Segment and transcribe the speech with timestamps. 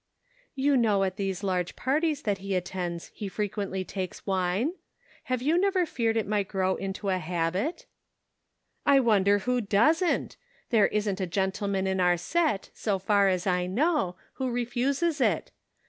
[0.55, 4.73] "You know at these large parties that he attends he frequently takes wine?
[5.25, 7.85] Have you never feared it might grow into a habit?""
[8.93, 10.37] I wonder who doesn't!
[10.71, 15.51] There isn't a gentleman in our set, so far as I know, who refuses it.